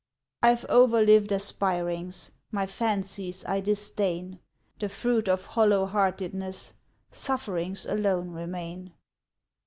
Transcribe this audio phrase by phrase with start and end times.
[0.41, 4.39] I've overlived aspirings, My fancies I disdain;
[4.79, 6.73] The fruit of hollow heartedness,
[7.11, 8.93] Sufferings alone remain.